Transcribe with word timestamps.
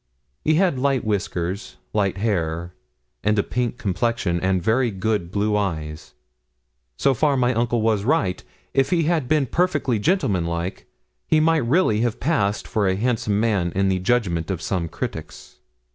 He 0.43 0.55
had 0.55 0.79
light 0.79 1.05
whiskers, 1.05 1.75
light 1.93 2.17
hair, 2.17 2.73
and 3.23 3.37
a 3.37 3.43
pink 3.43 3.77
complexion, 3.77 4.39
and 4.41 4.59
very 4.59 4.89
good 4.89 5.29
blue 5.29 5.55
eyes. 5.55 6.15
So 6.97 7.13
far 7.13 7.37
my 7.37 7.53
uncle 7.53 7.83
was 7.83 8.03
right; 8.03 8.41
and 8.41 8.47
if 8.73 8.89
he 8.89 9.03
had 9.03 9.27
been 9.27 9.45
perfectly 9.45 9.99
gentlemanlike, 9.99 10.87
he 11.27 11.39
really 11.39 11.97
might 11.99 12.03
have 12.03 12.19
passed 12.19 12.67
for 12.67 12.87
a 12.87 12.95
handsome 12.95 13.39
man 13.39 13.71
in 13.75 13.89
the 13.89 13.99
judgment 13.99 14.49
of 14.49 14.59
some 14.59 14.87
critics. 14.89 15.57